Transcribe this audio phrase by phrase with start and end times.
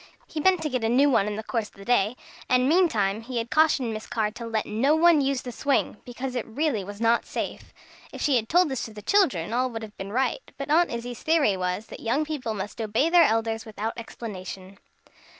[0.25, 2.17] He meant to get a new one in the course of the day,
[2.49, 6.33] and, meantime, he had cautioned Miss Carr to let no one use the swing, because
[6.33, 7.71] it really was not safe.
[8.11, 10.89] If she had told this to the children, all would have been right; but Aunt
[10.89, 14.79] Izzie's theory was, that young people must obey their elders without explanation.